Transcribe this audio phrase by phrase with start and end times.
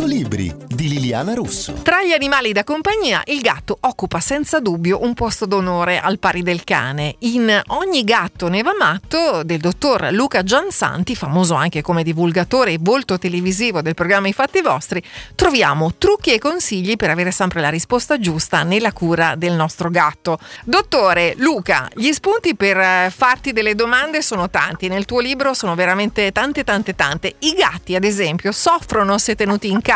[0.00, 1.74] 100 libri di Liliana Russo.
[1.82, 6.42] Tra gli animali da compagnia, il gatto occupa senza dubbio un posto d'onore al pari
[6.42, 7.16] del cane.
[7.20, 12.78] In Ogni gatto ne va matto del dottor Luca Giansanti, famoso anche come divulgatore e
[12.80, 15.02] volto televisivo del programma I Fatti Vostri,
[15.34, 20.38] troviamo trucchi e consigli per avere sempre la risposta giusta nella cura del nostro gatto.
[20.64, 24.88] Dottore Luca, gli spunti per eh, farti delle domande sono tanti.
[24.88, 27.34] Nel tuo libro sono veramente tante, tante, tante.
[27.40, 29.88] I gatti, ad esempio, soffrono se tenuti in casa?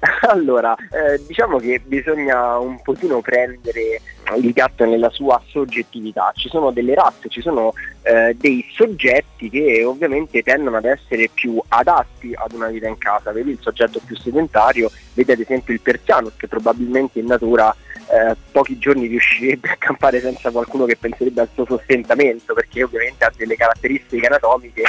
[0.28, 4.00] Allora, eh, diciamo che bisogna un pochino prendere
[4.40, 6.32] il gatto nella sua soggettività.
[6.34, 11.60] Ci sono delle razze, ci sono eh, dei soggetti che ovviamente tendono ad essere più
[11.68, 13.32] adatti ad una vita in casa.
[13.32, 17.74] Vedi il soggetto più sedentario, vedi ad esempio il persiano che probabilmente in natura
[18.10, 23.24] eh, pochi giorni riuscirebbe a campare senza qualcuno che penserebbe al suo sostentamento perché ovviamente
[23.24, 24.82] ha delle caratteristiche anatomiche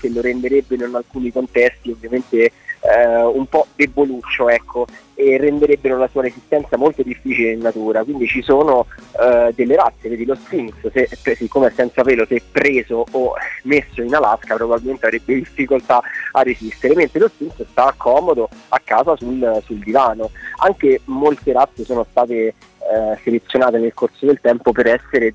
[0.00, 2.50] che lo renderebbero in alcuni contesti ovviamente
[2.84, 8.02] eh, un po' deboluccio ecco, e renderebbero la sua resistenza molto difficile in natura.
[8.02, 8.86] Quindi ci sono
[9.20, 14.02] eh, delle razze, vedi lo Sphinx, se, siccome è senza pelo, se preso o messo
[14.02, 16.00] in Alaska probabilmente avrebbe difficoltà
[16.32, 20.30] a resistere, mentre lo Sphinx sta comodo a casa sul, sul divano.
[20.62, 25.32] Anche molte razze sono state eh, selezionate nel corso del tempo per essere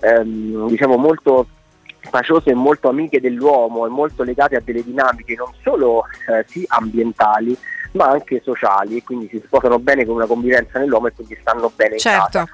[0.00, 1.46] ehm, diciamo molto
[2.04, 6.64] spaciose e molto amiche dell'uomo e molto legate a delle dinamiche non solo eh, sì,
[6.68, 7.56] ambientali
[7.92, 11.70] ma anche sociali e quindi si sposano bene con una convivenza nell'uomo e quindi stanno
[11.74, 12.38] bene certo.
[12.38, 12.48] in casa.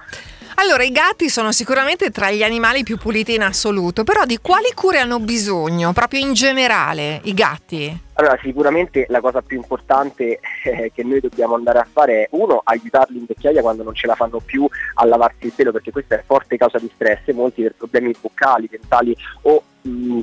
[0.60, 4.72] Allora, i gatti sono sicuramente tra gli animali più puliti in assoluto, però di quali
[4.74, 8.06] cure hanno bisogno, proprio in generale, i gatti?
[8.19, 12.60] Allora, sicuramente la cosa più importante eh, che noi dobbiamo andare a fare è uno,
[12.64, 16.16] aiutarli in vecchiaia quando non ce la fanno più a lavarsi il pelo, perché questa
[16.16, 19.62] è forte causa di stress, molti per problemi buccali, dentali o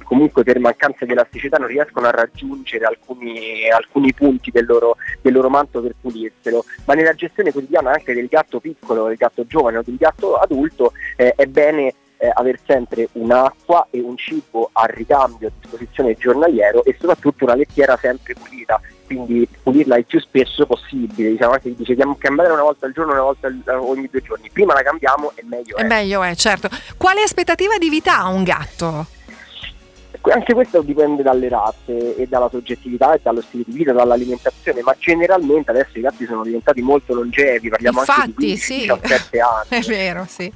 [0.03, 5.31] comunque per mancanza di elasticità non riescono a raggiungere alcuni, alcuni punti del loro, del
[5.31, 9.77] loro, manto per pulirselo, ma nella gestione quotidiana anche del gatto piccolo, del gatto giovane
[9.77, 14.85] o del gatto adulto eh, è bene eh, avere sempre un'acqua e un cibo a
[14.85, 20.65] ricambio a disposizione giornaliero e soprattutto una lettiera sempre pulita quindi pulirla il più spesso
[20.65, 23.49] possibile diciamo anche dice diamo cambiare una volta al giorno una volta
[23.79, 27.77] ogni due giorni prima la cambiamo e meglio è è meglio è certo quale aspettativa
[27.77, 29.07] di vita ha un gatto?
[30.31, 34.95] anche questo dipende dalle razze e dalla soggettività e dallo stile di vita, dall'alimentazione, ma
[34.97, 38.79] generalmente adesso i gatti sono diventati molto longevi, parliamo Infatti, anche di 15, sì.
[38.79, 39.67] 17 anni.
[39.69, 40.51] È vero, sì.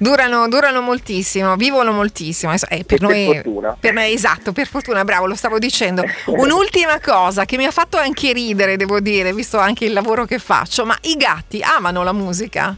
[0.00, 2.52] Durano, durano moltissimo, vivono moltissimo.
[2.52, 3.76] Eh, per, per noi, fortuna.
[3.78, 6.04] per me, esatto, per fortuna, bravo, lo stavo dicendo.
[6.26, 10.38] Un'ultima cosa che mi ha fatto anche ridere, devo dire, visto anche il lavoro che
[10.38, 12.76] faccio, ma i gatti amano la musica?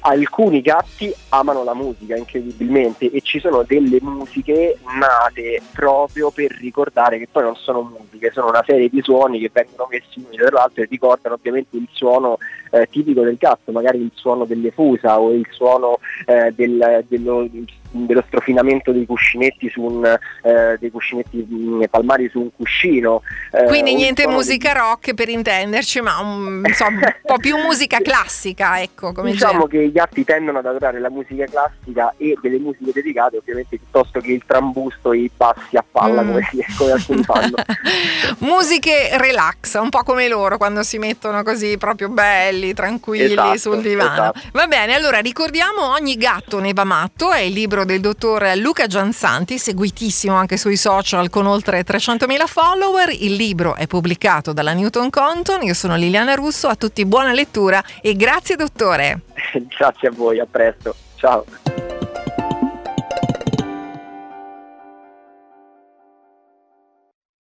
[0.00, 7.18] Alcuni gatti amano la musica incredibilmente e ci sono delle musiche nate proprio per ricordare
[7.18, 10.56] che poi non sono musiche, sono una serie di suoni che vengono messi uno dietro
[10.56, 12.38] l'altro e ricordano ovviamente il suono
[12.70, 17.48] eh, tipico del gatto, magari il suono delle fusa o il suono eh, del- dello,
[17.90, 23.22] dello strofinamento dei cuscinetti su un, eh, dei cuscinetti mh, palmari su un cuscino.
[23.52, 28.80] eh, Quindi niente musica rock per intenderci, ma un, insomma, un po' più musica classica,
[28.80, 29.68] ecco, come diciamo genere.
[29.68, 34.20] che i gatti tendono ad adorare la musica classica e delle musiche dedicate ovviamente piuttosto
[34.20, 36.26] che il trambusto e i bassi a palla Mm.
[36.28, 37.54] come, si- come alcuni fanno.
[38.38, 43.80] Musiche relax, un po' come loro quando si mettono così proprio belli, tranquilli Esatto, sul
[43.82, 44.12] divano.
[44.12, 44.40] esatto.
[44.52, 48.86] Va bene, allora ricordiamo Ogni gatto ne va matto, è il libro del dottor Luca
[48.86, 53.10] Giansanti, seguitissimo anche sui social con oltre 300.000 follower.
[53.10, 55.62] Il libro è pubblicato dalla Newton Compton.
[55.62, 59.20] Io sono Liliana Russo, a tutti buona lettura e grazie dottore.
[59.78, 60.94] Grazie a voi, a presto.
[61.16, 61.97] Ciao.